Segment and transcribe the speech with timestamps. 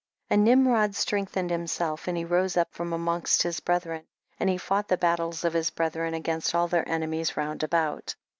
[0.29, 0.33] 31.
[0.33, 4.03] And Nimrod Strengthened himself, and he rose up from amongst his brethren,
[4.39, 8.15] and he fought the bat tles of his brethren against all their enemies round about.